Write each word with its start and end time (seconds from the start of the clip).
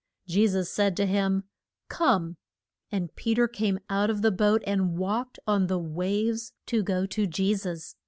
Je 0.25 0.47
sus 0.47 0.67
said 0.67 0.97
to 0.97 1.05
him, 1.05 1.43
Come, 1.87 2.37
and 2.91 3.13
Pe 3.15 3.35
ter 3.35 3.47
came 3.47 3.79
out 3.87 4.09
of 4.09 4.23
the 4.23 4.31
boat 4.31 4.63
and 4.65 4.97
walked 4.97 5.37
on 5.45 5.67
the 5.67 5.77
waves 5.77 6.53
to 6.65 6.81
go 6.81 7.05
to 7.05 7.27
Je 7.27 7.53
sus. 7.53 7.93